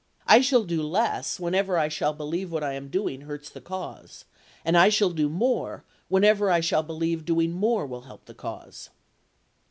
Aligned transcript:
I 0.25 0.41
shall 0.41 0.63
do 0.63 0.81
less 0.81 1.39
whenever 1.39 1.77
I 1.77 1.87
shall 1.87 2.11
believe 2.11 2.51
what 2.51 2.63
I 2.63 2.73
am 2.73 2.87
doing 2.89 3.21
hurts 3.21 3.51
the 3.51 3.61
cause; 3.61 4.25
and 4.65 4.75
I 4.75 4.89
shall 4.89 5.11
do 5.11 5.29
more 5.29 5.83
when 6.07 6.23
ever 6.23 6.49
I 6.49 6.59
shall 6.59 6.81
believe 6.81 7.23
doing 7.23 7.51
more 7.51 7.85
will 7.85 8.01
help 8.01 8.25
the 8.25 8.33
cause.' 8.33 8.89